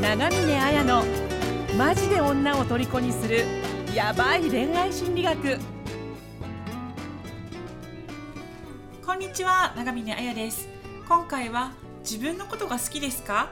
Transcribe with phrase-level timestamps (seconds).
[0.00, 1.04] 長峰綾の
[1.76, 3.44] マジで女を虜にする
[3.94, 5.58] ヤバい恋愛心理学。
[9.04, 10.70] こんにちは長峰彩です。
[11.06, 13.50] 今回は自分のことが好きですか？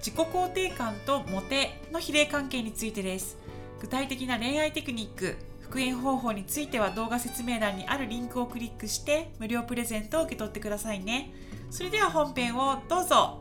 [0.00, 3.38] 自己肯定感とモテの比例関係についてです。
[3.80, 11.32] 具体的な恋愛テクニック復縁方法については動画説明欄にあるリンクをクリックして無料プレゼントを受け取ってくださいね。
[11.70, 13.40] それでは本編をどうぞ。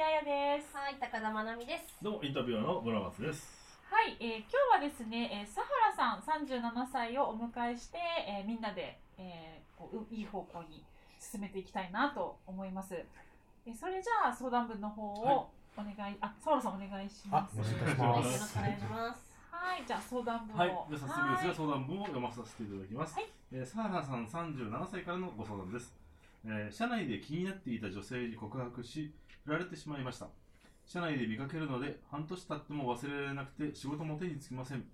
[0.00, 0.24] も長峰彩
[0.56, 1.84] ですはい、高田まなみです。
[2.00, 3.52] どうもインタビュアーの村松です。
[3.84, 10.82] はい、えー今日はですね、えー、佐原さん37歳をお迎えして、えーみんなで、えーこうういい方向に
[11.20, 12.94] 進めていきたいなと思います。
[12.96, 17.60] えーそれじゃあ相談文の方をお願い、あ、佐原さんお願いします。
[17.60, 19.36] あよろしくお願いしはい、ますよろしくお願いします。
[19.52, 20.58] はい、じゃあ相談文を。
[20.58, 23.14] はい、じゃあ早速ですがはい相談文を読まさせていただきます。
[23.16, 25.92] はいえー、サーラさん37歳からのご相談です、
[26.44, 29.12] えー社内で気になっていた女性に告白し、
[29.44, 30.28] 振られてしまいました。
[30.84, 34.84] 社内で見かけるので、半年経っても忘れられなくて仕事も手につきません。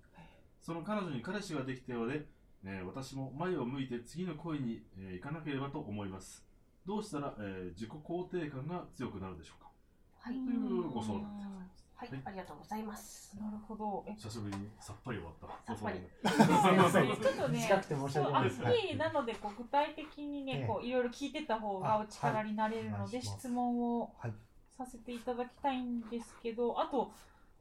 [0.61, 2.25] その彼女に彼氏ができたようで、
[2.65, 6.45] えー私も前を向いて次の恋に、えー行かなければと思います。
[6.85, 9.71] どうしたら、えー自己肯定感が強くなるでしょうか
[10.19, 11.66] はい、というご相談でございます。
[11.97, 13.35] はい、ありがとうございます。
[13.41, 14.05] なるほど。
[14.07, 14.13] え。
[14.13, 15.75] 久しぶりにさっぱり終わった。
[15.75, 15.99] さっぱり。
[16.21, 18.97] ちょっとね、短くて申し訳ないです。
[18.97, 20.67] なのでこう具体的にね、ええ。
[20.67, 24.33] こういろいろ聞いてた方がお力になれるので、質問をはい。
[24.77, 27.11] させていただきたいんですけど、あと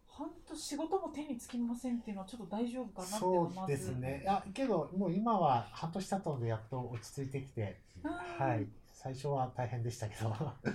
[0.07, 4.21] 半年仕事も手につきませんっていうのはちょっと大丈夫かなってそうですね。
[4.23, 8.13] いやけどもう今は半年経ったのでやっと落ち着いてきて、うん。
[8.13, 8.67] はい。
[9.07, 10.57] 最初は大変でしたけど、あ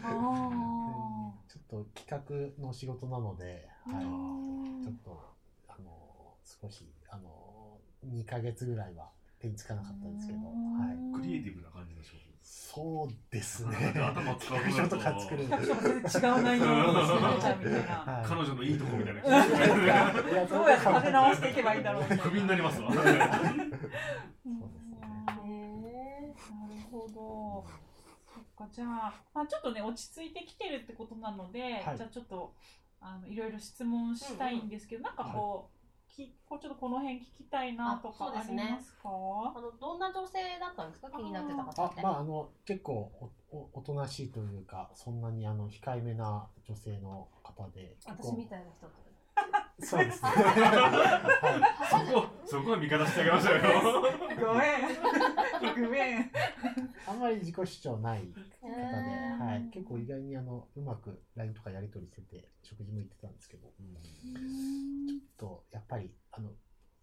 [1.49, 4.05] ちょっと企画の仕事なので、ーはい。
[4.05, 5.21] うんちょっと
[5.67, 11.21] あの少しあの2ヶ月ぐらいは手につかなかったんですけど、うんはい。
[11.21, 12.21] クリエイティブな感じの仕事。
[12.41, 13.93] そうですね。
[13.97, 15.45] 頭使う企画書とか作る。
[15.49, 16.65] 企画書が全然違う内容
[18.23, 19.21] 彼女のいいとこみたいな。
[19.21, 19.33] どう
[19.89, 22.23] やって立て直していけばいいんだろうみたいな。
[22.23, 22.87] クビになりますわ。
[22.87, 24.97] う んそうですね
[25.43, 27.90] へなるほど。
[28.61, 31.97] か、じゃあ、まあ、ちょっとね、落ち着いてきてるってことなので、はい。
[31.97, 32.53] じゃあちょっと、
[32.99, 35.77] あの、いろいろ質問したいんですけど、なんかこう、
[36.13, 38.63] きこうちょっとこの辺聞きたいなとかああそうですね。
[38.65, 39.07] りますか？
[39.07, 41.09] ーあの、どんな女性だったんですか？
[41.09, 42.01] 気になってた方って。
[42.01, 43.11] あまああの結構
[43.51, 49.10] おおおとなしいというかそんなにあの控えめな女性の方で私みたいな人って。
[49.81, 51.57] そうですね、は
[52.05, 53.61] い、そこ、そこは味方してあげましょうよ。
[54.39, 54.77] ごめ
[55.71, 55.85] ん。
[55.85, 56.31] ごめん。
[57.07, 58.21] あんまり自己主張ない
[58.61, 58.73] 方で、
[59.43, 63.73] はい、結構意外にあのうまく LINE とかやり取りしてて食事も行ってたんですけど、ちょ
[65.17, 66.49] っとやっぱりあの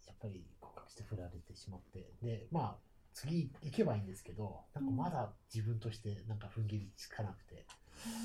[0.06, 7.66] やっぱり告白して振られてしまってでまあ次行けばいいんですけどなんかまだ自分としてなんか踏ん切りつかなくて。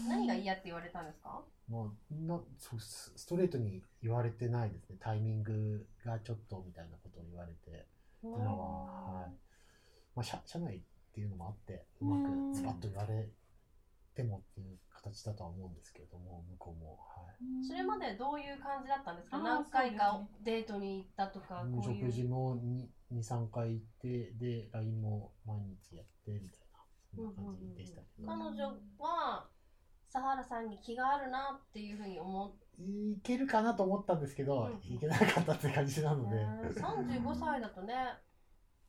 [0.07, 1.41] 何が嫌って言われたんですか？
[1.69, 4.97] もうなそうスストレートに言われてないですね。
[4.99, 7.87] タイミングがちょっとみたいなことを言われて。
[8.21, 9.31] 今は、はい。
[10.15, 10.81] まあ、社社内っ
[11.13, 12.51] ていうのもあってうまうん。
[12.51, 13.27] くズバッと言われ
[14.15, 19.39] てもっていう形だとは思うんですけれども向こうも、はい、それまでどういう感じだったんですか？
[19.39, 22.05] 何回かデートに行ったとか、こういう。
[22.05, 22.57] 食事も
[23.11, 26.79] 23回行ってで LINE も毎日やってみたいな
[27.15, 29.49] そんな感じでしたけど、彼女は、
[30.13, 36.35] 佐原さんに気があるなっていうふうに思って、いけるかなと思ったんですけど、うんいけなかったって感じなので、
[36.79, 37.95] 35歳だとね、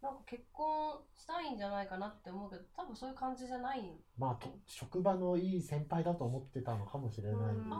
[0.02, 3.80] なんか結婚したいんじゃないかなって思うけど、多分そういう感じじゃない。
[4.18, 7.74] まあ、と職場のいい先輩だと思ってたのかもしれないですね。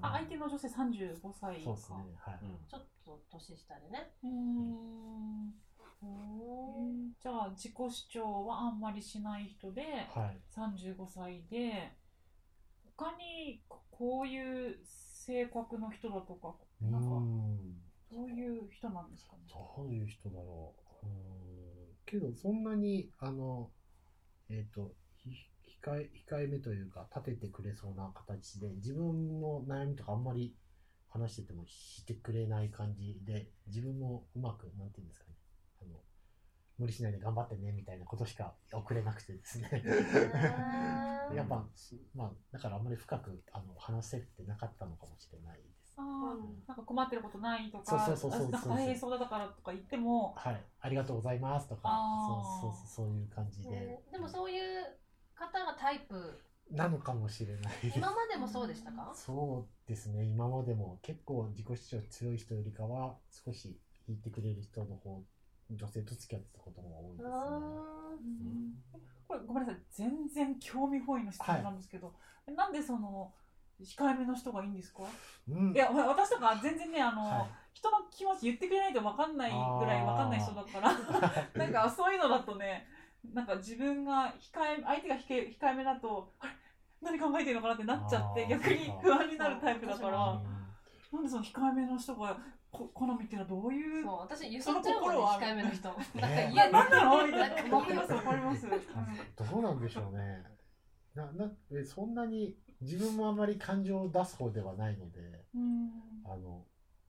[0.00, 1.64] あ相手の女性35歳か。
[1.64, 1.98] そうですね。
[2.20, 2.38] はい。
[2.70, 4.12] ちょっと年下でね。
[4.22, 5.54] うーん。
[7.18, 9.82] じゃあ自己主張はあんまりしない人で、
[10.14, 10.38] はい。
[10.54, 11.92] 35歳で
[12.96, 13.60] 他に
[13.90, 17.74] こういう性格の人だとかなんかん。
[18.12, 19.42] どういう人なんですかね？
[19.76, 21.06] どういう人だろう。
[21.06, 21.94] う。
[22.06, 23.70] けど、そんなに、あの、
[24.48, 24.92] えっ、と、
[25.84, 30.54] 控え、控えめというか、立ててくれそうな形で、自分の悩みとかあんまり
[31.08, 35.33] 話しててもしてくれない感じで、自分もうまく、なんていうんですかね。
[36.78, 39.70] 無理しないで頑張ってね、みたいなことしか送れなくてですね。
[41.34, 45.94] やっぱ、すまあ、だからあんまり深くあの話せてなかったのかもしれないです。
[45.96, 46.02] あ
[46.66, 51.88] なんか困ってることないとかそうそうそうそうあなんか大変そうだからとか言ってもはい、ありがとうございますとか。
[52.26, 54.98] そうそうそうそういう感じで、ねでもそういう
[55.36, 56.40] 方がタイプ、
[56.70, 57.98] なのかもしれないです。
[57.98, 59.12] 今までもそうでしたか？
[59.14, 60.24] そうですね。
[60.24, 63.78] 今までも結構自己主張強い人よりかは少し
[64.08, 65.22] 引いてくれる人の方
[65.76, 67.30] 女性と付き合ってたことも多いですね。
[67.34, 68.14] あ
[69.26, 69.82] これごごめんなさい。
[69.92, 72.12] 全然興味本位の質問なんですけど、
[72.54, 73.32] なんでその
[73.80, 75.02] 控えめの人がいいんですか？
[75.48, 75.72] うん。
[75.72, 77.50] いやわ私とか全然ねあの、はい。
[77.72, 80.92] 人の気持ち言ってくれないと分かんないぐらい分かんない人だから
[81.58, 82.86] なんかそういうのだとね
[83.32, 86.52] なんか自分が控え相手が控え控えめだとあれ？
[87.02, 90.18] 何考えてるのかなってなっちゃって逆に不安になるタイプだから。
[90.34, 90.42] あ
[91.12, 92.36] なんでその控えめの人が
[92.74, 95.88] こ好みっていうのはどういうそう私ゆすっちゃんね控えめの人。
[95.88, 97.76] なんかね嫌何なのみなたいな。
[97.78, 100.42] わかりますわかります、どうなんでしょうね。
[101.14, 105.20] ななえそんなに自分もあまり感情を出す方ではないので、
[105.54, 105.90] うん。
[106.24, 106.64] あの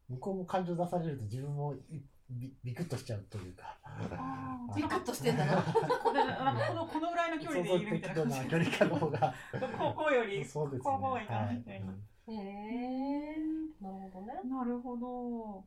[0.08, 3.78] 向こうも感情出されると自分もいビビクッとしちゃうというか。
[3.84, 4.76] あー。
[4.76, 5.62] ビクッとしてんだな。
[5.64, 8.40] これなんかこのこのぐらいの距離でいるみたいな感じ。
[8.40, 9.34] な距離感の方が。
[9.52, 10.84] こうこうよりそうですね。
[10.84, 11.56] こう多いかなはい。
[11.56, 11.88] みたいな。
[11.88, 13.38] うんへえ
[13.82, 14.34] なるほどね。
[14.44, 15.64] なるほど。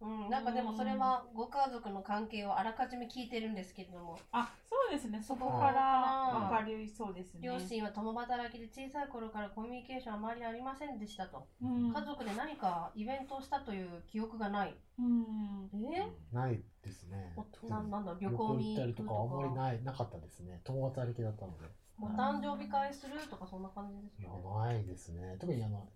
[0.00, 0.30] うん。
[0.30, 4.18] なんかでもそれはご家族の関係をあらかじめ聞いてるんですけれども。
[4.32, 5.22] あそうですね。
[5.22, 7.40] そこかからら分かりそうですね。
[7.42, 11.46] 両親は共働きで小さい頃からコミュニケーションあまりありませんでしたと。
[11.62, 11.92] うん。
[11.92, 14.74] 家族で何かイベントをしたという記憶がない。
[14.98, 15.70] うん。
[15.94, 16.06] え？
[16.32, 17.32] ないですね。
[17.62, 20.60] おななんだ旅旅行に行行ったりとかあんまりいないなかったですね。
[20.64, 21.85] 共働きだったので。
[22.00, 25.36] お誕生日会するとかそんな感じですいやかないですね。
[25.38, 25.88] 特にあの。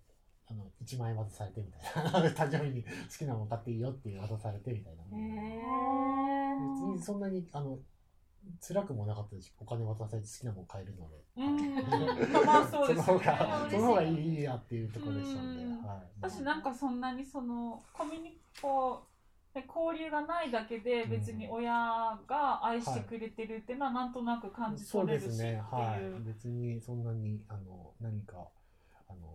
[0.51, 2.29] あの1万円渡されてみたいな。
[2.35, 5.03] 誕生日に好きなもの買っていいよっていう渡されてみたいな。
[5.03, 5.71] へ
[6.59, 7.79] 別にそんなにあの
[8.59, 9.47] 辛くもなかったです。
[9.47, 11.23] しお金渡されて好きなもの買えるので。
[11.37, 12.35] うん。
[12.45, 15.85] まあそうですそのよね方がその方がいいやっていうところでしたんで、うん。
[15.85, 19.07] はい、私なんかそんなにそのコミュニこ
[19.59, 25.51] 交流がないだけで別に親が愛してくれてるっていうのはなんとなく感じそうで取れるしっていう。
[25.51, 25.63] すね。
[25.69, 26.23] はい。
[26.23, 28.47] 別にそんなにあの何か
[29.09, 29.27] あの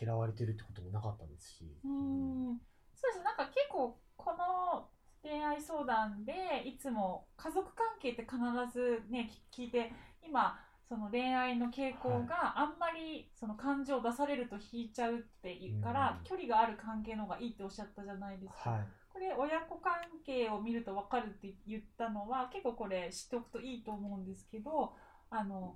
[0.00, 2.60] 嫌われてるってこともなかったですし、うん。
[2.94, 4.88] そうですなんか結構この
[5.22, 6.32] 恋愛相談で
[6.64, 8.38] いつも家族関係って必
[8.72, 9.92] ずねき聞いて
[10.26, 16.24] 今その恋愛の傾向があんまりその感情を出されると引いちゃうっていうから、うん。
[16.24, 18.70] 距離がある関係の方がいいっておっしゃったじゃないですか。
[18.70, 18.86] はい
[19.18, 19.94] これ親子関
[20.24, 24.92] 係を見ると分かるって言ったのは結構これ知っておくといいと思うんですけど
[25.28, 25.74] あの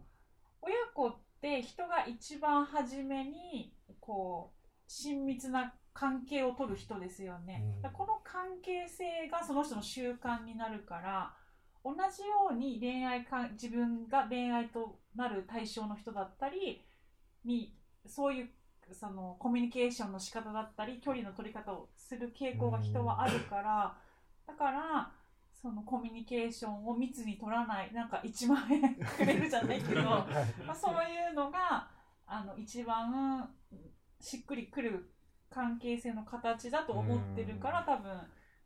[0.60, 7.90] 親子って人が一番初めにこう親密な関係を取る人ですよね、うん。
[7.90, 11.34] この関係性がその人の習慣になるから
[11.84, 16.84] 同じように恋愛か自分が恋愛となる対象の人だったり
[17.44, 17.74] に
[18.06, 18.48] そういう
[18.92, 23.94] そのコミュニケーションの仕方だったり距離の取り方をする傾向が人はあるから
[24.46, 25.10] だから
[25.50, 30.02] そのコミュニケーションを密に取らないなんか1万円くれるじゃないけど
[30.66, 31.88] まあそういうのが
[32.26, 33.48] あの一番
[34.20, 35.10] しっくりくる
[35.48, 38.20] 関係性の形だと思ってるから多分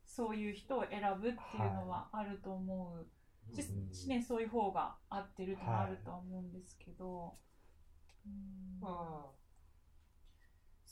[0.05, 3.07] そういう人を選ぶっていうのはあると思う。
[3.55, 7.37] し,、うんしね、そういう方が合ってるってのもあるとは思うんですけど、
[8.27, 8.81] うん。
[8.81, 9.46] う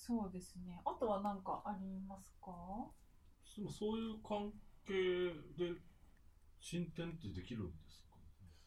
[0.07, 0.81] そうですね。
[0.85, 2.51] あとは何かありますか？
[3.43, 4.53] そうそういう関
[4.87, 4.95] 係
[5.57, 5.73] で
[6.61, 8.15] 進展ってできるんですか？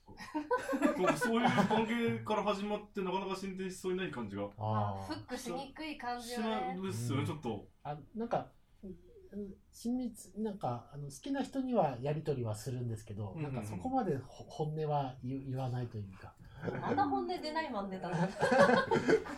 [1.18, 4.48] そういう関係から始まってなかなか進展しそうにない感じが。
[4.48, 6.50] フックしにくい感じしよね。
[6.50, 7.28] ないですよね、うん。
[7.28, 7.68] ちょっと。
[7.84, 8.52] あなんか
[8.82, 16.34] うん親密なんかあの好きな人にはやり取りはするんですけど、うんうんうんなんかそこまでほ本音は言言わないというか、
[16.82, 18.22] あんな本音出ないマン出たのこ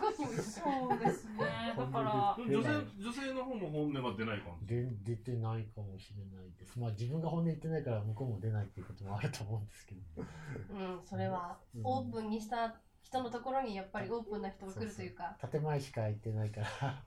[0.00, 0.62] こにもいるそ
[0.94, 1.74] うですね。
[1.76, 2.36] だから。
[2.38, 4.66] 女性女性の方も本音が出ない感じ。
[4.66, 6.78] で出てないかもしれないです。
[6.78, 10.00] まあ自分が本音言ってないから向こうも出ないっていうこともあると思うんですけど。
[10.18, 11.58] うんそれは。
[11.74, 11.82] うん。
[11.84, 15.36] オープンにした人のところにやっぱりオープンな人が来るというか。
[15.50, 17.02] 建前しか言ってないから。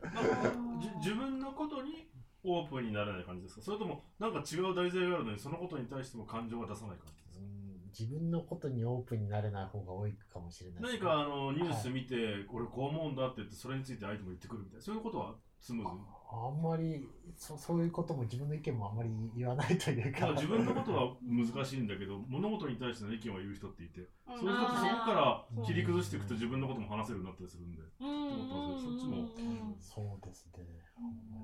[0.82, 2.08] じ自分のことに
[2.44, 3.62] オープンになれない感じですか？
[3.62, 7.42] それともなんか違う題材があるのにそのことに対しても感情が出さない感じですか？
[7.42, 7.63] うん
[7.98, 10.90] 自分のことにオープンになれない方が多いかもしれないね。
[10.90, 12.16] 何かあのニュース見て、
[12.52, 14.82] 俺こう思うんだって言ってそれについて相手も言ってくるみたいな。
[14.84, 15.36] そういうことは？
[15.64, 16.02] スムーズに。
[16.34, 20.34] あんまりそそういうことも自分の意見もあんまり言わないというか。
[20.34, 24.40] 自分のことは難しいんだけど物事に対しての意見を言う人っていてうん。
[24.40, 27.82] そういう人ってそこあから切り崩していくと自分のことも話せるようになったりするんで。
[28.02, 28.10] うん。
[28.10, 28.82] うんうんうん。
[28.82, 29.30] そっちも
[29.80, 30.66] そうですね。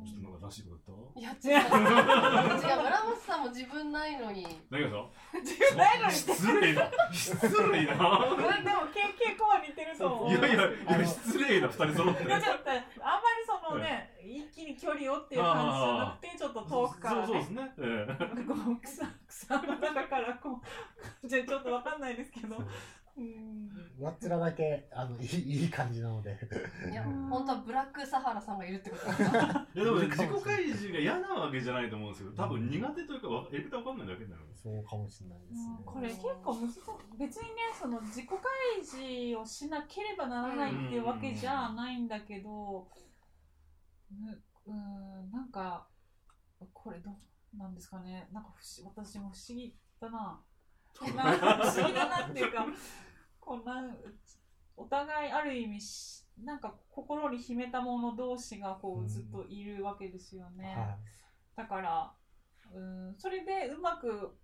[0.05, 1.53] ちょっとなんからしいこといや違う。
[1.53, 1.69] 違う。
[1.69, 4.41] 村本さんも自分ないのに。
[4.41, 5.09] 言った何が
[5.43, 6.13] 自分ないのに。
[6.13, 6.91] さ失礼だ。
[7.13, 7.93] 失礼だ。
[7.93, 10.29] でも傾傾向は似てると思う。
[10.29, 12.23] いやいやいや失礼だ二人揃って。
[12.23, 12.81] いやちょっとあんま
[13.37, 14.08] りそのね、一
[14.59, 17.27] 気に距離をっていう感じじゃなくてちょっと遠くからね。
[17.27, 18.43] そうそうですね、ええ。
[18.43, 20.59] こう草草の中からこ
[21.23, 22.57] うじゃあちょっとわかんないですけど。
[23.99, 26.37] 上っ面だけあのいいいい感じなので。
[26.89, 34.45] いや本当はブラックサハラさんがいるってことですかいやでもね、自己開示が嫌なわけじゃないと思うんですけど、多分苦手というか、わやり方わかんないだけだよね。
[34.55, 35.75] そうかもしれないですね。
[35.79, 36.79] うんこれ結構難しい。
[37.19, 38.39] 別にねその自己開
[38.81, 42.87] 示をしなければならないっていうわけじゃないんだけど
[44.11, 45.87] ううんなんか
[46.73, 48.29] これどうなんですかね。
[48.31, 50.41] なんか不思私も不思議だな。
[51.15, 52.65] なんか不思議だなっていうか
[53.39, 53.97] こうなん
[54.75, 60.75] お互いある意味しなんか心に秘めた者同士がこうずっといるわけですよね。
[60.75, 60.97] は
[61.55, 62.13] だから、
[62.73, 64.37] うん、それでうまく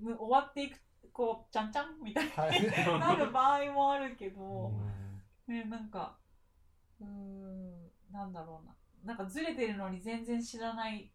[0.00, 0.80] む終わっていく、
[1.12, 2.24] こう、ちゃんちゃんみたい
[2.60, 2.66] に
[3.00, 4.72] なる場合もあるけど、
[5.48, 5.54] うん。
[5.54, 6.16] ね、なんか、
[7.00, 8.74] うん、なんだろうな。
[9.04, 11.12] なんかずれてるのに全然知らない、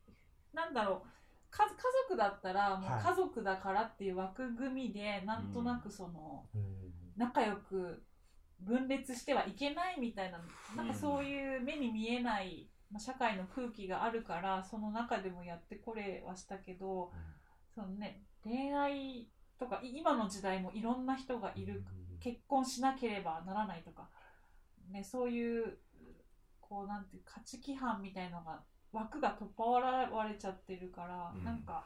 [0.53, 1.07] なんだろう。
[1.49, 1.71] か家
[2.09, 3.01] 族だったら、もうはい。
[3.03, 6.93] 家族だからっていう枠組みで、なんとなくその、うん。
[7.15, 8.03] 仲良く
[8.59, 10.39] 分裂してはいけないみたいな、
[10.75, 17.11] なんかそういう目に見えない、まあ、社会の空気があるからその中でもやってこれはしたけど、
[17.73, 19.27] そのね恋愛
[19.59, 21.83] とかい今の時代もいろんな人がいる、
[22.19, 24.09] 結婚しなければならないとか、
[24.91, 25.77] ね、そういう
[26.67, 31.43] こうなんて価値規範みたいのが枠が取っ払われちゃってるから、うん。
[31.43, 31.85] なんか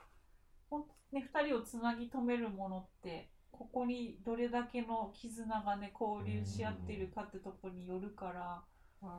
[1.12, 8.64] ね、2人をつなぎ止めるものってここにどれだけの絆がね交流し合ってるかってとこによるから。
[9.02, 9.10] うん。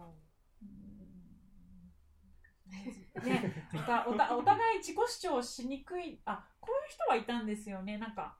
[3.22, 7.98] ね、おたおたお互い自己主張しにくいあこういう人はいたんですよね。
[7.98, 8.38] なんか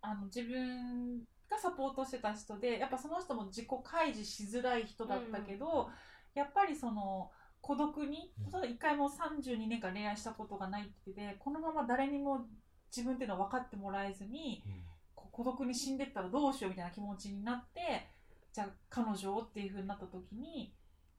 [0.00, 1.18] あの自分
[1.50, 5.90] がサポートしてた人でやっぱその人も自己開示しづらい人だったけど、
[6.36, 8.32] やっぱりその孤独に
[8.70, 12.46] 一回も32年間恋愛したことがないって言っててこのまま誰にも
[12.94, 14.62] 自分っていうのは分かってもらえずに
[15.14, 18.06] 孤独に死んでったらどうしようみたいな気持ちになって
[18.52, 20.72] じゃあ彼女をっていう風になった時に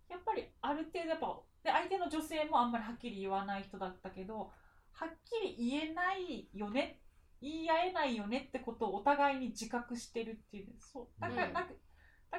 [0.09, 4.51] やっぱりある程度やっぱで相手の女性もあんまりはっきり言わない人だったけど
[4.93, 5.09] はっ
[5.43, 7.01] きり言えないよね
[7.41, 11.53] 言い合えないよねってことをお互いに自覚してるっていうそうだから、うん。
[11.53, 11.65] だ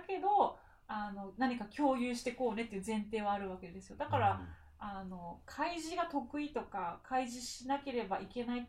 [0.06, 0.58] けど
[0.88, 3.96] あの何か共有してこうねっていう前提はあるわけですよ。
[3.96, 4.40] だから、
[4.78, 8.64] あの開示が得意とか開示しなければいけないっ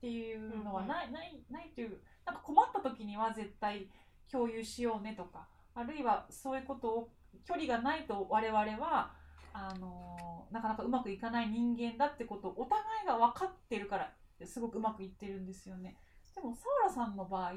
[0.00, 3.88] ていうのはない,、ないないというなんか困った時には絶対
[4.30, 7.10] 共有しようねとかあるいはそういうことを
[7.44, 9.12] 距離がないと我々は
[9.52, 14.12] あのなかなかうまくいかない人間だってことをお互いが分かってるから
[14.44, 15.96] すごくうまくいってるんですよね。
[16.34, 17.52] でも澤原さんの場合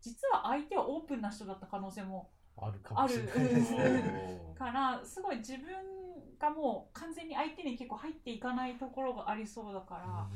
[0.00, 4.50] 実は相手はオープンな人だった可能性もあるかもしれないですあね。
[4.52, 5.66] る からすごい自分
[6.38, 10.28] がもう完全に相手に結構入っていかないところがありそうだから、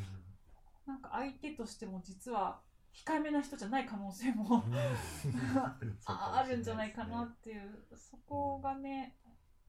[0.87, 2.61] なんか相手としても実は
[2.93, 4.63] 控えめな人じゃない可能性も
[6.07, 9.17] ああるんじゃないかなっていうそこがね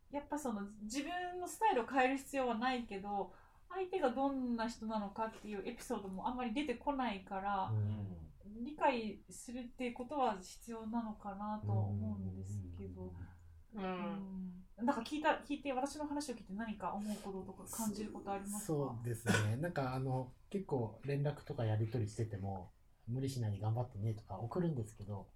[0.10, 3.34] やっぱその自分のスタイルを変える必要はないけど
[3.70, 7.72] 相手がどんな人なのかっていうエピソードもあんまり出てこないから、
[8.46, 13.04] 理解するっていうことは必要なのかなとは思うんですけど。
[13.04, 13.10] うん
[13.74, 18.74] うんなんか聞いた聞いて私の話を聞いて何か思うこととか感じることありますか？
[18.74, 19.58] そうですね。
[19.58, 22.72] なんかあの、結構連絡とかやり取りしてても、
[23.08, 25.28] 無理しないで頑張ってねとか送るんですけど、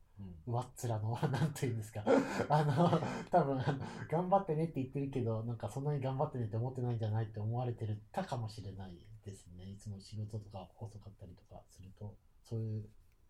[0.47, 2.03] 上っ面の、 なんていうんですか、
[2.50, 2.89] あの、
[3.29, 3.62] 多分、
[4.09, 9.69] 頑張ってねって言ってるけど、なんかそんなに頑張ってねって思ってないんじゃないって思われてるたかもしれないですね。
[9.69, 12.15] いつも仕事とか遅かったりとかすると、
[12.47, 12.85] そういう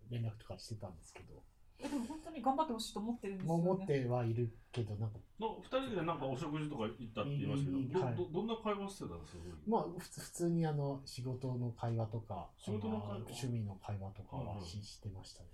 [0.10, 1.43] 連絡とかしてたんですけど、
[1.79, 3.63] えでも本当に頑張ってほしいと思ってるんですよね。
[3.63, 8.15] 思ってはいるけど、なんか、の二人でなんかお食事とか行ったって言いましたけど、はい。
[8.15, 15.50] どどどんな会話してたんですかまあ、普通にあの仕事の会話とか、仕事の趣味の会話とかうんうんはし,、してましたね。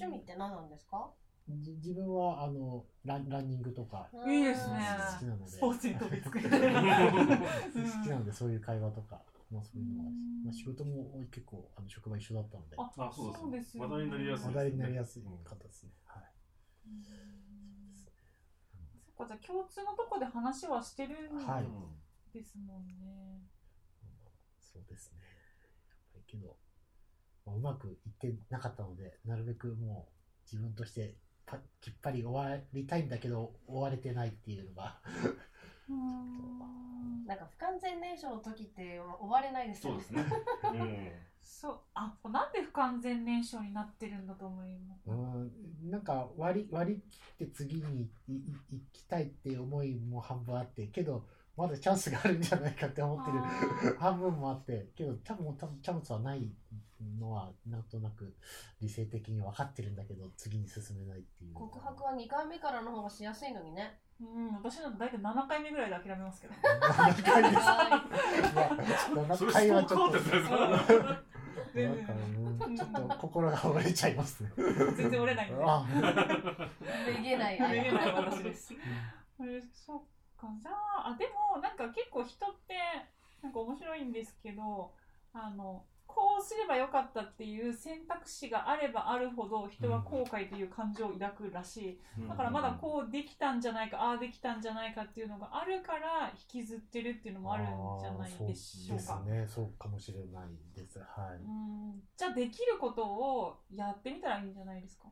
[0.00, 1.10] 趣味って何なんですか？
[1.48, 4.80] じ自分はあのランランニングとかいいですね。
[5.14, 6.40] 好きなので、スポーツに飛びつく。
[6.42, 6.52] 好き
[8.10, 10.44] なのでそういう会話とか、まあ、そういうのは、うん。
[10.44, 12.76] まあ、仕事も結構あの職場一緒だったので。
[12.78, 15.92] ああそうですそうですよ話題になりやすい話題になりやすい方ですね。
[16.04, 16.22] はい。
[19.04, 21.66] そっかじゃあ共通のとこで話はしてるんはい
[22.36, 23.40] ですもんね、
[24.60, 25.20] そうですね。
[25.22, 26.56] やっぱりけど、
[27.46, 30.12] まあ、うまくいってなかったので、なるべくもう
[30.44, 35.38] 自分としてパきっぱり終わりたいんだけど、終われてないっていうのが、うん
[35.88, 40.26] なんか不完全燃焼の時って終われないですよそうですね。
[41.42, 41.78] そう。
[41.94, 51.24] あなんで不完全燃焼になってるんだと思います、うん、なんか割り割り切って次にいい行きたいっていう思いも半分あって、けど、
[51.56, 56.50] まだチャンスがあるんじゃないかって思ってる半分もあって、けど多分多分チャンスはない
[57.20, 58.34] のはなんとなく
[58.80, 63.98] 理性的に分かってるんだけど次に進めないっていう告白は2回目からの方がしやすいのにね。
[64.18, 66.54] うん、私なんて大体7回目ぐらいで諦めますけど。
[66.56, 71.22] 7回ですはそれ7回はストーちょっとなんか
[71.76, 71.92] 然
[72.66, 75.62] うんちょっと心が折れちゃいますね全然折れないんで。
[77.12, 77.60] めげない。
[77.60, 78.72] めげない私です。
[79.38, 80.02] あれそっ
[80.38, 82.74] かじゃああでもなんか結構人って
[83.42, 84.92] なんか面白いんですけど
[85.34, 91.76] あのこうすればよかったっていう選択肢があればあるほど人は後悔という感情を抱くらし
[92.18, 97.66] い、だからまだこうできたんじゃないかああできたんじゃないかっていうのがあるから引きずってるっていうのもあるん
[98.00, 99.02] じゃないでしょうか。
[99.02, 100.98] そうですねそうかもしれないです。
[100.98, 101.42] はい。
[101.44, 101.48] う
[101.96, 102.00] ん。
[102.16, 105.08] じゃあできることをやってみたらいいんじゃないですか？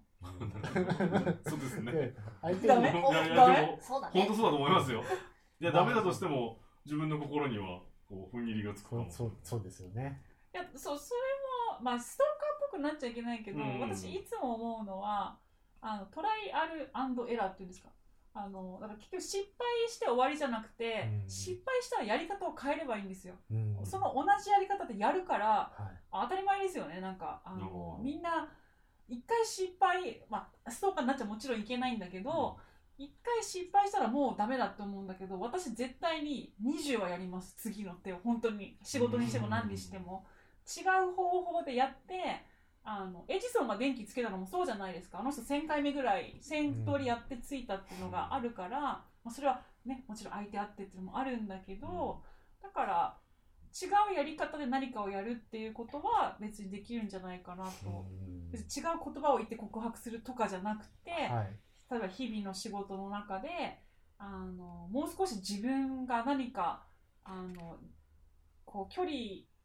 [1.47, 1.93] そうですね。
[1.93, 2.93] で相手ダメ？
[2.93, 3.35] ダメ？
[3.35, 3.79] だね。
[3.79, 3.85] 本当。
[3.85, 5.03] そうだと思いますよ。
[5.61, 10.23] いやダメだとしても自分の心にはこう踏ん切りがつくかそうもそうそうですよね
[10.55, 11.21] いやそうそれ
[11.79, 15.37] も、まあ、ストーカーっぽくなっちゃいけないけど、うん私いつも思うのは
[15.81, 16.89] あのトライアル
[17.29, 17.89] エラーっていうんですか。
[18.37, 21.31] あのだから結局失敗して終わりじゃなくて、うん。
[21.31, 23.79] 失敗したらやり方を変えればいいんですよ、うん。
[23.85, 26.27] その同じやり方でやるからはい。
[26.29, 27.01] 当たり前ですよね。
[27.01, 28.49] なんかあのおーみんな
[29.09, 32.57] 一回失敗、まあ、ストーカーになっちゃもちろんいけないんだけど、
[32.97, 37.55] 一回失敗したらもうダメだって思うんだけど私絶対に20はやります。
[37.57, 38.19] 次の手を。
[38.25, 38.79] 本当に。
[38.83, 40.25] 仕事にしても何にしても
[40.65, 42.45] 違う方法でやって
[42.83, 45.21] あのエジソンが電気つけたのもそうじゃないですか。
[45.21, 52.23] あの人1000回目ぐらい1000通りやってついたっていうのがあるから、まあ、それはねもちろん相手あってっていうのもあるんだけど、
[52.63, 53.17] だから
[53.75, 57.71] 違うやり方で何かをやるっていうことは別にできるんじゃないかなと。
[58.09, 58.35] うん。
[58.55, 58.65] 違う
[59.13, 61.59] 言葉を言って告白するとかじゃなくて、はい。
[61.91, 63.49] 例えば日々の仕事の中で
[64.19, 66.85] あのもう少し自分が何か
[67.25, 67.79] あの
[68.65, 69.15] こう距離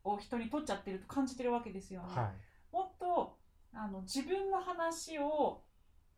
[0.04, 2.08] を人に取っちゃってると感じてるわけですよね。
[2.16, 2.76] はい。
[2.76, 3.38] もっと
[3.74, 5.62] あの自分の話を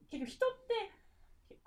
[0.10, 0.92] 結局人って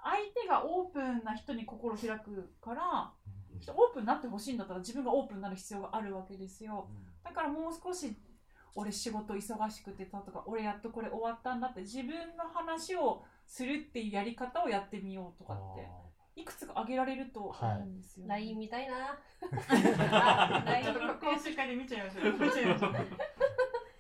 [0.03, 3.13] 相手がオープンな人に心を開くから
[3.61, 6.89] 人オープンになってほしいんだったら自分がオープンになる必要があるわけですよ。
[7.23, 8.15] だからもう少し
[8.75, 15.89] 俺仕事忙しくてたとか俺やっとこれ終わったんだって自分の話をするっていうやり方をやってみようとかって
[16.37, 19.17] いくつか挙げられると思うんですよ、LINE 見たいな。
[20.11, 22.33] あ LINE ちょっと講習会で見ちゃいましょう。
[22.33, 22.93] 見ちゃいましょう、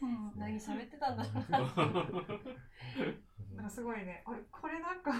[0.02, 1.50] うん、何喋ってたんだろう。
[1.50, 1.58] な。
[3.54, 4.22] なんかすごいね。
[4.26, 5.12] あれこれなんか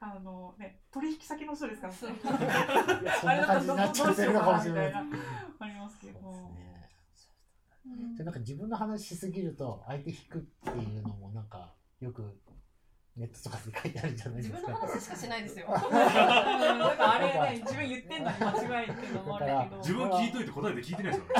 [0.00, 1.98] あのね取引先の人ですからね。
[1.98, 2.12] そう。
[2.14, 4.84] そんな感じになっちゃってるのかもしれない。
[4.84, 5.60] あれだったらどうしようかなみたいな。
[5.60, 6.20] ありますけど。
[6.20, 6.90] そうですね。
[7.86, 12.40] うんでなんか自分の話しすぎると相手引くっていうのもなんかよく
[13.16, 14.72] ネットとかで書いてあるじゃないで自すか。
[14.72, 15.66] 分の話しかしないですよ。
[15.70, 15.80] なん
[16.96, 19.76] かあれね自分言ってんのに間違いっていうのもあるけど。
[19.78, 21.34] 自分聞いといて答えて聞いてないですよね。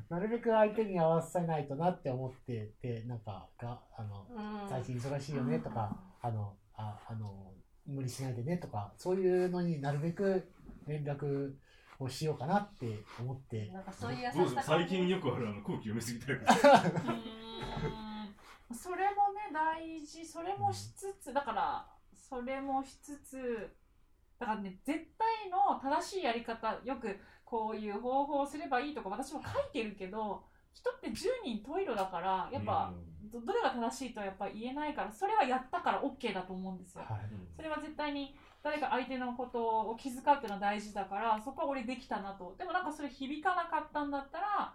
[0.08, 4.68] なるべく相手に合わせないとなって思っててなんかがあのうん。
[4.68, 7.52] 最近忙しいよねとかあのああの
[7.86, 10.52] 無理しないでねとかそういうのになるべく
[10.86, 11.54] 連絡
[11.98, 13.70] をしようかなって思って。
[13.72, 14.30] なんかそういう
[14.62, 18.09] 最近よくあるあの空気読みすぎタイプうーん
[18.74, 20.24] それもね大事。
[20.24, 23.70] それもしつつだからそれもしつつ
[24.38, 32.92] だからね絶対の正しいやり方よくこういう方法をすればいいとか私も書いてるけど人って10人十色だからやっぱ
[33.32, 37.04] どどれが正しいとはやっぱ言えないからそれはやったから OK だと思うんですよ。
[37.08, 37.20] はい。
[37.56, 42.54] それは絶対に誰か相手のことを気遣うっていうのは大事だからそこは俺できたなと。
[42.58, 44.74] でもなんかそれ響かなかったんだったら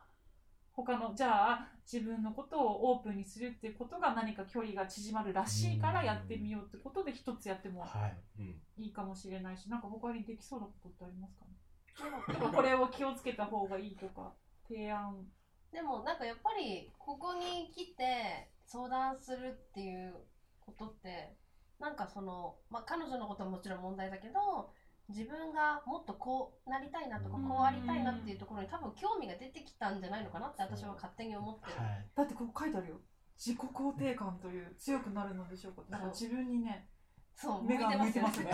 [0.75, 8.17] 他のじゃあ自分のことをオープンにするっていうことが何か距離が縮まるらしいからやってみようってことで一つやってもはい。
[8.39, 11.45] うんいいかもしれないしなんか他にできそうなことってありますか？
[11.45, 14.33] ねでもこれを気をつけた方がいいとか
[14.67, 15.25] 提案。
[15.71, 20.13] でもなんかやっぱりここに来て相談するっていう
[20.59, 21.37] ことって
[21.79, 24.71] なんかその、まあ、彼女のことはもちろん問題だけど
[25.09, 27.47] 自分がもっとこうなりたいなとかうん。
[27.47, 31.77] こうありたいなっていうところに多分興味が出てきたんじゃないのかなって私は勝手に思ってる。
[31.77, 32.07] はい。
[32.15, 32.95] だってここ書いてあるよ。
[33.37, 36.87] 自己肯定感という強くなるのでしょうかだから自分にね
[37.35, 38.51] そう目が向いてますね。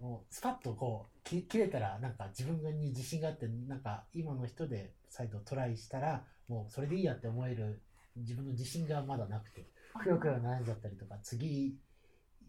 [0.00, 7.82] もうスパッとこうき切れたらなんか自分に自信があってなんか今の人で再度トライしたらもうそれでいいやって思える
[8.16, 9.68] 自分の自信がまだなくて
[10.02, 11.78] くよくよ悩んじゃったりとか次い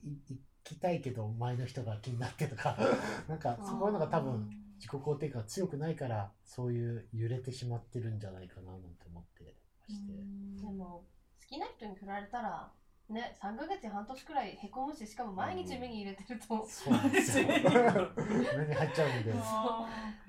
[0.04, 2.78] 行きたいけど前の人が気になってとか
[3.30, 10.13] なんかそういうのが多分自己肯定感が強くないからそういう揺れてしまってるんじゃないかななんて思ってまして。
[10.13, 11.06] でも
[11.39, 12.71] 好きな人に振られたら
[13.10, 17.48] ね3ヶ月に半年くらいへこむししかも毎日目に入れてると、そうなんですよ。
[17.48, 19.34] 目に入っちゃうんで。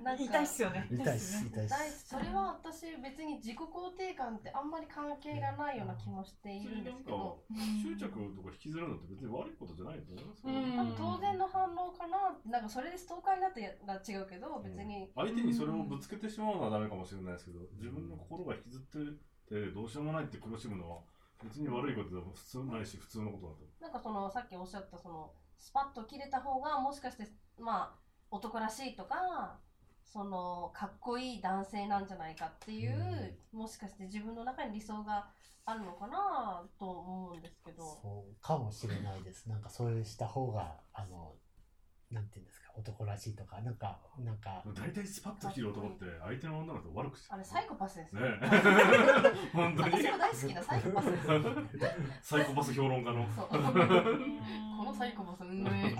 [0.02, 0.22] なんか。
[0.22, 0.88] 痛いっすよね。
[0.90, 2.08] 痛いっす、痛いっす。
[2.08, 7.42] それは私別に自己肯定感ってあんまり関係がないような気もしているんですけど、
[7.82, 10.52] 執着とか引きずるのって別に悪いことじゃないと思いますよ。
[10.52, 10.76] うん。
[10.76, 12.38] 多分当然の反応かな。
[12.46, 18.98] なんかそれでストーカーになってら違うけど別に、相手にそれをぶつけてしまうのはダメかもしれないですけど、自分の心が引きずって
[19.46, 20.98] てどうしようもないって苦しむのは
[21.44, 23.58] 別に悪いことでも普通ないし普通のことだと。
[23.80, 27.26] なんかそのさっきおっしゃったそのスパッと切れた方がもしかして
[27.58, 27.98] まあ
[28.30, 29.58] 男らしいとか
[30.02, 35.26] そのかっこいい男性なんじゃないかっていう、もしかして自分の中に理想が
[35.66, 39.46] あるのかなと思うんですけどそうかもしれないです。
[39.48, 41.34] なんかそういうした方が、あの、
[42.10, 48.20] なんていうんですか、男らしいとか、なんか、なんか、大体スパッと切る男って相手の女の子を悪くしてあれサイコパスですね。
[48.20, 48.28] よ、
[49.54, 49.92] 本当に？
[49.92, 51.26] 私も大好きなサイコパスです。
[51.26, 51.40] よ
[52.22, 53.24] サイコパス評論家の。
[53.24, 55.64] このサイコパスうん。
[55.64, 55.96] ね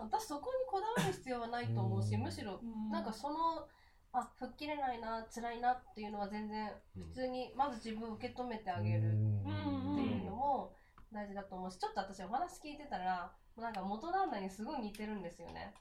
[0.00, 2.22] 私そこにこだわる必要はないと思うしうん。
[2.22, 3.66] むしろなんかその
[4.12, 10.72] あ吹っ切れないな辛いなっていうのは全然普通にまず自分を受け止めてあげるっていうのも
[11.14, 15.74] 大事だと思うしちょっと私お話聞いてたらもうなんか元旦那にすごい似てるんですよね。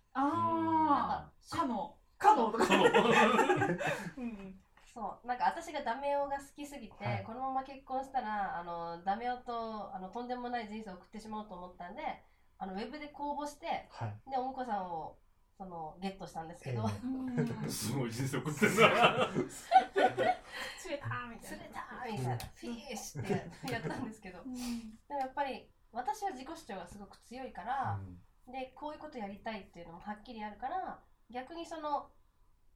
[0.74, 2.66] なんあかあ、かの、かのとか。
[4.94, 5.28] そう。
[5.28, 7.24] なんか私がダメ男が好きすぎて、はい。
[7.24, 12.02] このまま結婚したらあのダメ男とあのとんでもない人生を送ってしまうと思ったんで
[12.58, 14.16] あのウェブで公募してはい。
[14.30, 15.18] でお婿さんを
[15.58, 16.90] そのゲットしたんですけど、
[17.66, 19.30] えすごい人生送ってんだ。
[20.80, 21.82] 釣れたみたい釣れな。
[21.82, 22.38] たみたいな。
[22.56, 24.40] フィッシュってやったんですけど。
[24.44, 28.00] でもやっぱり私は自己主張がすごく強いから、
[28.48, 31.00] でこういうことやりたいっていうのもはっきりあるから
[31.32, 32.10] 逆にその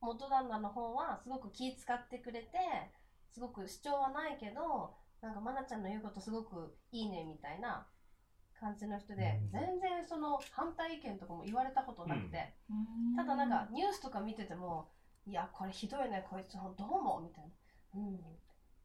[0.01, 2.47] 元旦那の方はすごく気使ってくれて
[3.33, 7.87] すごく主張はないけどなんか愛菜ちゃんの言うことすごくいいねみたいな
[8.59, 12.53] 感じの人で、うん全然その反対意見とかも言われたことなくて、
[13.15, 14.89] ただなんかニュースとか見てても
[15.25, 18.01] いやこれひどいねこいつどうもみたいな。
[18.01, 18.17] うん。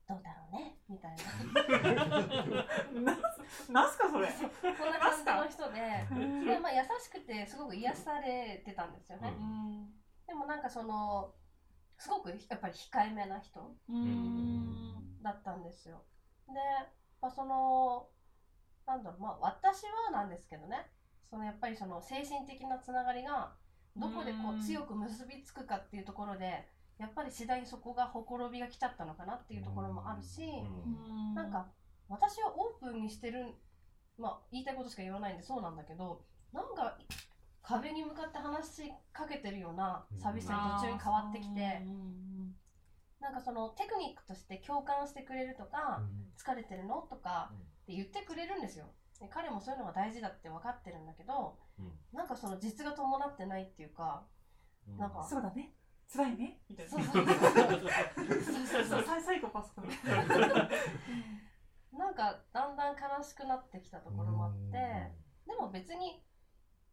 [0.09, 0.77] どうだろうね？
[0.89, 3.13] みたいな。
[3.71, 4.29] な すかそれ？
[4.31, 4.47] そ
[4.85, 6.07] んな感じの人で
[6.45, 9.33] で、まあ、優しくてすごく癒されてたんですよね、
[10.27, 11.33] でもなんかその
[11.99, 13.61] すごくやっぱり控えめな人
[15.23, 16.03] だったんですよ。
[16.49, 16.55] で、
[17.21, 18.09] まあ、その
[18.87, 20.87] なんだろうまあ私はなんですけどね。
[21.31, 23.55] そのやっぱりその精神的なつながりが
[23.97, 26.69] どこでこう強く結びつくかっていうところで
[26.99, 30.43] やっぱり次第にそこがほころびが来ちゃったのかなっていうところもあるし、
[31.35, 31.67] なんか
[32.09, 33.47] 私はオープンにしてる
[34.19, 36.99] まあ言いたいことしか言わないんでそうなんだけどなんか
[37.63, 41.83] 壁に向かって話しかけてるような寂しさに途中に変わってきて
[43.21, 46.03] なんかそのテクニックとして共感してくれるとか
[46.37, 48.87] 疲れてるのとかって言ってくれるんですよ。
[49.21, 51.57] で彼もそういうのが大事だって分かってるんだけど
[52.13, 54.27] なんかその実が伴ってないっていうか
[54.99, 55.75] なんかそうだね。
[56.13, 56.61] 辛いね。
[56.69, 56.93] みたいな。
[56.93, 57.37] そうそうそう。
[58.85, 59.05] そう
[59.51, 60.69] パスかな。
[61.93, 65.13] なんかだんだん悲しくなってきたところもあって
[65.47, 66.23] でも別に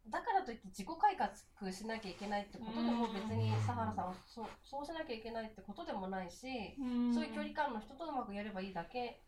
[0.08, 6.76] だからといって自己改革しなきゃいけないってことでも別に佐原さんはそうそうしなきゃいけないってことでもないし
[7.12, 9.20] そういう距離感の人とうまくやればいいだけ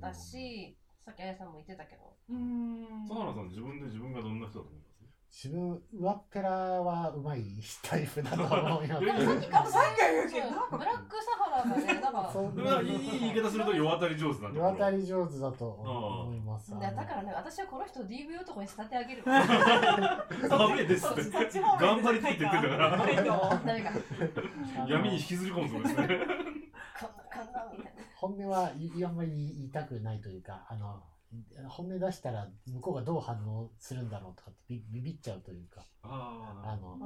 [0.00, 2.86] だしさっきあやさんも言ってたけどうん。
[3.08, 4.90] 佐原さん、自分で自分がどんな人だと思います？
[5.32, 7.44] 自分、上っぺらはうまい
[7.82, 9.04] タイプだと思います。
[9.04, 16.72] でもさっきからさっきから言うけどなんかブラックサハラがねなんかそんうわいい言い方すると世渡り上手なんだ世渡り上手だと思います。
[16.72, 21.22] いやだからね私はこの人を DV 男に仕立て上げるダメですって。
[21.80, 22.90] 頑張りたいって言ってんだから。
[22.96, 23.38] ダメか
[24.78, 26.02] あの闇に引きずり込むそうですね。
[26.02, 31.02] こんなこんなみたいな本音は言いあんまり言いたくないというか、あの、
[31.68, 36.98] 本音出したら向こうがどう反応するんだろうとかってビビビっちゃうというか、ああの、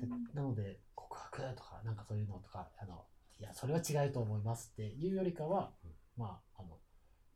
[0.00, 3.04] でなので告白とかなんかそういうのとか、あの、
[3.38, 5.70] いや、それは違うと思いますっていうよりかは、
[6.16, 6.76] まあ、あの、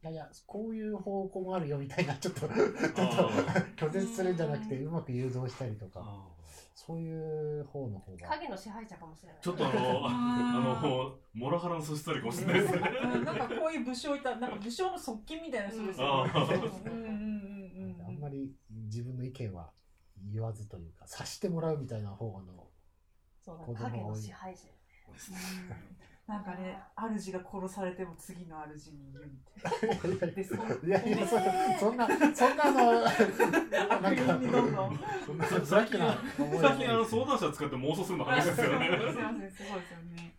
[0.02, 6.35] いやいや、こういう方向もあるよみたいな、ちょっと、ちょっと拒絶するんじゃなくて、うまく誘導したりとか、あ。
[6.76, 8.28] そういう方の方が。
[8.28, 9.38] 影の支配者かもしれない。
[9.40, 12.80] ちょっとあの、 あの、モラハラのそしたりかもしれないですね。
[13.02, 16.32] うんなんかこういう武将いたなんか武将の側近みたいな人ですよね。
[16.34, 16.44] あ
[16.84, 19.72] うんまり自分の意見は
[20.18, 22.68] 言わずというか、察してもらうみたいな方の、
[23.40, 24.68] そうだ影の支配者
[26.26, 30.26] なんかね、主が殺されても次の主にいるみたいな。
[30.34, 30.86] で、そう。
[30.86, 31.38] いやいや、そ
[31.78, 33.04] そんな、そんなあの、
[34.08, 34.98] 悪人にどんどん。
[35.48, 38.88] そ最近、思い最近あの相談者使って妄想するの話ですよね。
[38.88, 40.36] すいません、すごいですよね。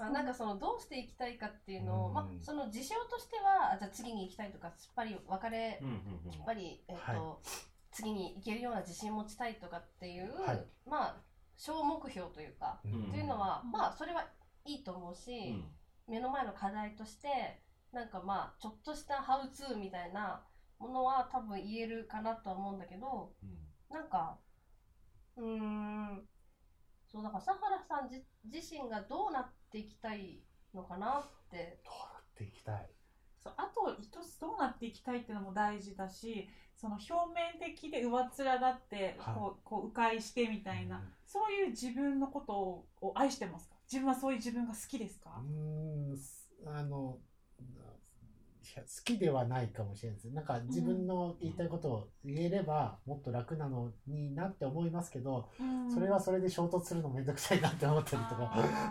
[0.00, 5.94] あなんかそのどうしていきたいかっていうのを、うんまあ、その事象としてはあじゃあ次に行きたいとかすっぱり別れうんうん
[6.26, 7.40] うんやっぱり、えっと
[7.90, 11.16] 次に行けるような自信持ちたいとかっていう、はいまあ
[11.56, 14.24] 小目標というか、うんっていうのはまあそれは
[14.68, 15.64] いいと思うし、うん。
[16.06, 17.28] 目の前の課題として
[17.92, 20.42] なんかまあちょっとしたハウツーみたいな
[20.78, 23.32] ものは多分言えるかなとは思うんだけど
[23.90, 24.38] なんか
[25.36, 26.22] うーん
[27.06, 30.42] そうだから佐原さんじ自身がどうなっていきたい
[30.74, 31.80] のかなって。
[31.84, 32.90] どうなっていきたい？
[33.42, 39.34] そうあと一つどうなっていきたいっていうのも大事だしその表面的で上っ面だってはい。
[39.34, 41.12] こう,、こう迂回してみたいな、うん。
[41.24, 43.77] そういう自分のことをを愛してますか？
[43.90, 47.18] 自分はそういう自分が好きですか、うーんすあの
[47.60, 50.30] いや好きではないかもしれないです。
[50.34, 55.90] なんか自分の言いたいことを言えればもっと楽なのになって思いますけど、うん。
[55.90, 58.44] それはそれで衝突するのめんどくさいなって思ったりとか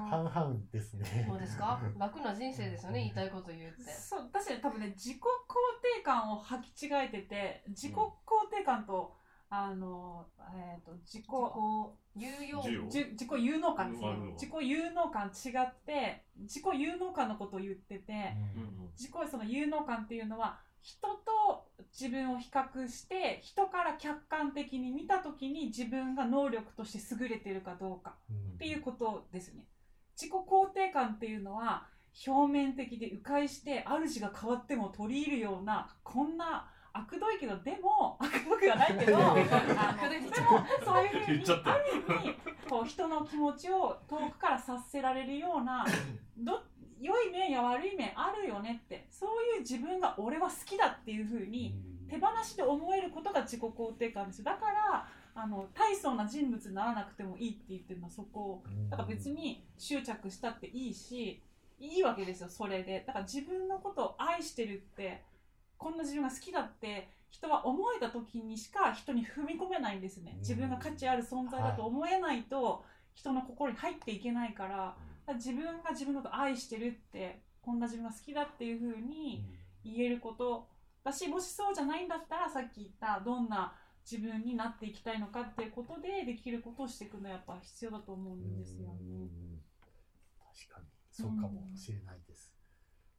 [0.10, 1.26] 半々ですね。
[1.30, 1.80] どうですか？
[1.96, 3.92] 楽な人生ですよね言いたいこと言うって。
[3.92, 5.20] そう私ね多分ね自己肯
[6.00, 8.02] 定感を履き違えてて自己肯
[8.50, 9.14] 定感と、
[9.50, 11.26] あのえっ、と自己
[12.16, 14.10] 有用自己有能感ですね。
[14.10, 28.16] うん自己有能感違って自己有能感のことを言ってて、うん自己その有能感っていうのは人と自分を比較して人から客観的に見た時に自分が能力として優れてるかどうか
[28.56, 29.66] っていうことですね。
[30.16, 31.88] 自己肯定感っていうのは
[32.26, 40.28] 表面的で迂回して主が変わっても取り入るようなこんな悪どいけどでも悪どくはないけど あのでも
[40.84, 42.36] そういうふうにある意味
[42.70, 45.86] こう人の気持ちを遠くから察せられるような
[46.38, 46.64] ど
[47.00, 51.76] 良い面や悪い面あるよねってそういう自分が俺は好きだっていうふうに
[52.10, 54.40] 手放しで思えることが自己肯定感です。
[54.40, 58.64] よだからあの大層な人物にならなくてもいいって言ってるのはそこ。
[58.90, 61.42] だから別に執着したっていいし
[61.80, 63.04] いいわけですよそれで。
[63.06, 65.24] だから自分のことを愛してるって
[65.78, 70.36] こんな自分が好きだって人は思えた時にしか人に踏み込めないんですね。
[70.40, 74.96] 自分が価値ある存在だと思えないと人の心に入っていけないから
[75.36, 79.46] 自分が自分のことを愛してるってこんな自分が好きだっていうふうに
[79.84, 80.68] 言えること
[81.04, 83.74] だしもしそうじゃないんだったらさっき言ったどんな
[84.10, 89.28] 自分になっていきたいのかっていうことでできることをしていくのはやっぱ必要だと思うんですよね。
[90.40, 90.86] 確かに。
[91.12, 92.54] そうかもしれないです。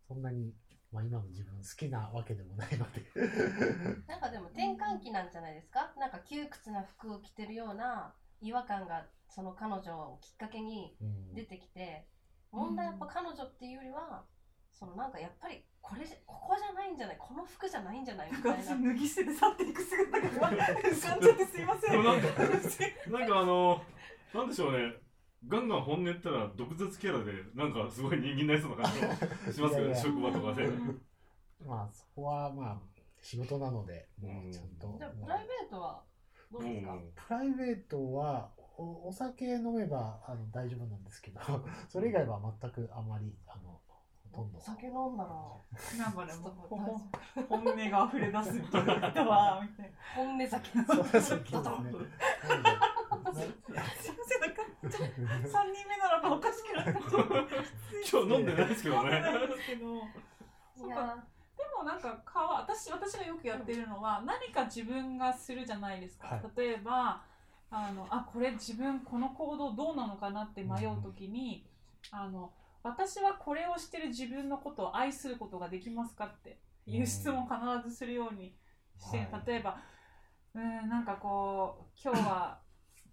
[0.06, 0.54] そんなに、
[0.92, 3.02] まあ、今の自分好きなわけでもないので。
[4.08, 5.92] なんかでも転換期なんじゃないですか？
[5.98, 11.34] なんか窮屈な服を着てるような違和感がその彼女をきっかけにうん。
[11.34, 12.06] 出てきて
[12.50, 14.24] 問題はやっぱ彼女っていうよりは
[14.72, 17.16] そのなんかやっぱりこれここじゃないんじゃない？
[17.18, 18.30] この服じゃないんじゃない？
[18.32, 18.76] みたいな。
[18.76, 21.90] 脱ぎ捨てて去っていく姿が浮かんじゃってすいません。
[21.90, 22.28] でもなんか
[23.10, 23.82] なんかあの
[24.32, 24.94] なんでしょうね
[25.46, 29.12] ガンガン本音言ったら毒舌キャラでなんかすごい人気になりそうな感じも
[29.52, 29.96] しますけどいやいや。
[29.96, 31.02] 職場とかで、うん。
[31.66, 32.78] まあ、そこはまあ、
[33.20, 34.96] 仕事なので、もうちゃんと。
[34.98, 36.02] じゃあプライベートは
[36.50, 37.12] どうですか、うん。
[37.14, 41.40] プライベートはおお酒飲めばあの大丈夫なんですけど
[41.88, 43.80] それ以外は全くあまりあの
[44.32, 44.58] ほとんど。
[44.58, 46.32] お酒飲んだらなんかね、
[47.48, 49.96] 本音が溢れ出すみたいな人はみたいな。
[50.14, 51.42] 本音酒そうそうですね。
[51.52, 51.82] なの
[53.34, 53.67] で
[55.48, 56.84] 三人目なのかおかしくなっ。
[58.10, 59.32] 今日飲んでないですけど飲んでねない
[61.58, 66.42] でもなんかかわ私私がよくやってるのは何か自分がするじゃないですか、はい。
[66.56, 67.22] 例えば
[67.70, 71.66] あのあこれ自分この行動どうなのかなって迷う時に、
[72.10, 78.54] あの私はこれをしてる自分のことを愛することができますかっていう質問を必ずするように
[78.98, 79.28] して、はい。
[79.46, 79.78] 例えば
[80.54, 82.58] うんなんかこう今日は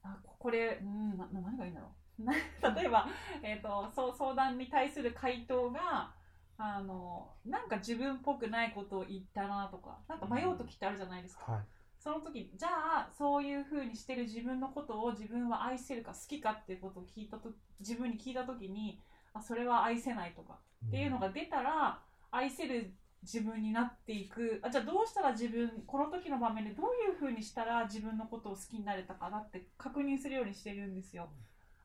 [0.06, 1.88] あこれうんな何がいいんだろ
[2.20, 2.24] う。
[2.24, 2.34] な
[2.76, 3.08] 例えば、
[3.42, 6.14] えー、とそう相談に対する回答が
[6.58, 11.66] あのなんか自分っぽくないことを言ったなとかなんか迷う時ってあるじゃないですか、はい。
[12.00, 19.02] その時じゃあそういうふうにしてる自分のことを自分は愛せるか好きかっていうことを聞いたと自分に聞いた時に
[19.34, 22.00] あそれは愛せないとかっていうのが出たら
[22.32, 22.94] 愛せる
[23.26, 24.60] 自分になっていく。
[24.64, 31.28] あじゃあどうしたら自分この時の場面でどういうふうにしたら自分のことを好きになれたかなって確認するようにしてるんですよ。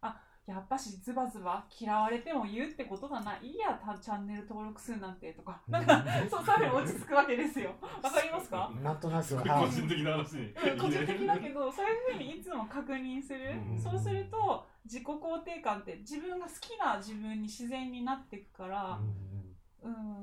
[0.02, 3.46] あやっぱしズバズバ嫌われても言うってことだない。
[3.46, 5.60] いやたチャンネル登録数なんてとか。
[5.68, 7.70] なんかそうそういうふうに落ち着くわけですよ。
[8.02, 8.70] わかりますか？
[8.82, 9.64] なんとなく、個は。
[9.66, 10.36] い人的な話。
[10.36, 13.78] に個人的だけどそういうふうにいつも確認する、うん。
[13.78, 19.29] そうすると自己肯定感って自分が好きな自分に自然になっていくから、うん、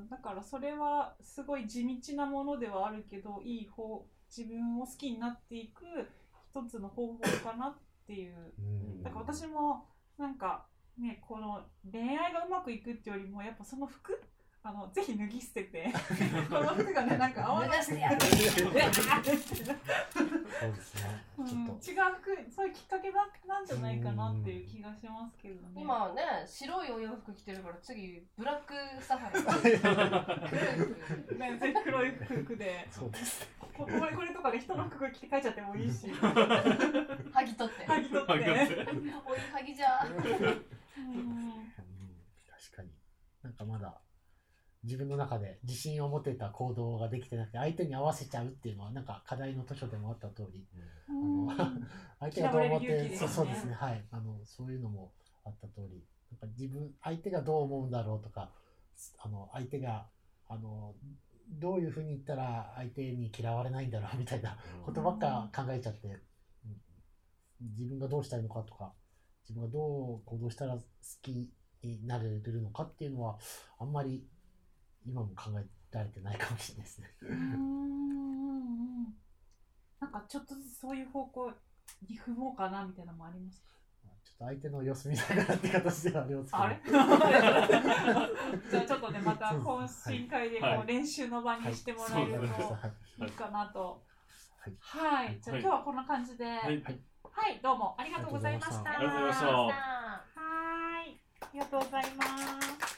[0.09, 5.83] だからそれはすごい地道なものではあるけどいい方自分を好きになっていく
[6.49, 8.53] 一つの方法かなっていう。
[8.59, 9.03] うん。
[9.03, 9.85] だから私も
[10.17, 10.65] なんか
[10.97, 14.21] ねこの恋愛がうまくいくっていうよりもやっぱその服
[14.67, 15.87] あのぜひ脱ぎ捨てて
[16.51, 18.91] この服がねなんか合わなくてそうで
[20.81, 21.23] すね。
[21.37, 21.91] うんちょっと。
[21.91, 25.81] 違う服そういうきっかけななんじゃないかなっていう気がしますけどね。
[25.81, 33.47] 今はね白いお洋服着てるから次ブラックサハラ黒い服ね、ぜひ黒い服でそうですね。
[33.61, 38.33] ここれこれとかで人の服着て帰っちゃってもいいしはぎ取って剥ぎ取って、
[39.25, 41.73] おいはぎじゃうんうん
[42.49, 42.89] 確かに。
[43.43, 44.01] なんかまだ
[44.87, 50.65] 自分の中で自信を持てた行動ができてなくて、相手に合わせちゃうっていうのは、なんか課題の図書でもあった通り、
[51.09, 51.47] うん。
[52.19, 53.15] 相手がどう思って、ね。
[53.15, 54.07] そうそうですね、はい。
[54.09, 55.11] あの、そういうのも
[55.43, 58.53] あった通り、なんか自分、相手がどう思うんだろうとか、
[59.19, 60.07] あの、相手が、
[60.47, 60.95] あの、
[61.49, 66.07] どういうふうに言ったら相手に嫌われないんだろうみたいなことばっか考えちゃって、
[66.65, 66.81] うん。
[67.77, 68.93] 自分がどうしたいのかとか、
[69.43, 70.81] 自分がどう行動したら好
[71.21, 71.51] き
[71.83, 73.37] になれるのかっていうのは、
[73.79, 74.25] あんまり
[75.07, 75.65] 今も考え
[75.95, 77.11] られてないかもしれないですね。
[77.21, 79.03] うん。
[79.99, 81.51] なんかちょっとずつそういう方向
[82.07, 83.67] に踏もうかなみたいなのもありますか？
[84.23, 86.63] ちょっと相手の様子見ながらって形ではありますけど。
[86.63, 86.81] あれ？
[88.69, 90.81] じゃあちょっとねまた懇親会でこはい。
[90.83, 92.37] う練習の場にしてもらえると
[92.73, 92.79] は
[93.19, 93.23] い。
[93.23, 93.27] い。
[93.27, 94.03] いかなと。
[94.59, 94.75] はい。
[94.79, 95.39] はい。
[95.41, 96.45] じゃあ今日はこんな感じで。
[96.45, 97.57] ははい。
[97.57, 98.91] い、どうもありがとうございました。
[98.91, 99.45] ありがとうございました。
[99.47, 101.21] はい。
[101.41, 102.25] ありがとうございま
[102.61, 102.96] す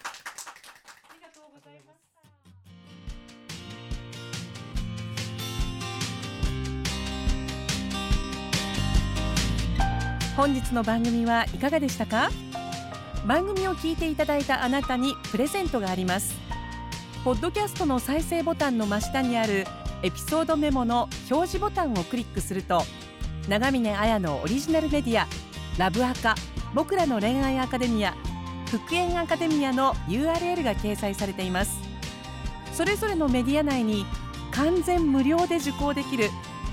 [10.40, 12.30] 本日の番組はいかがでしたか？
[13.28, 16.34] 番組を聞いていただいたあなたにプレゼントがあります。
[17.26, 19.66] ポッドキャストの再生ボタンの真下にある
[20.02, 22.84] エピソードメモの表示ボタンをクリックすると
[23.50, 25.28] 長峰綾のオリジナルメディア
[25.78, 26.36] ラブアカ
[26.74, 28.14] 僕らの恋愛アカデミア
[28.72, 31.82] 復縁アカデミアの URL が掲載されています。
[32.72, 34.06] それぞれのメディア内に
[34.52, 36.30] 完全無料で受講できる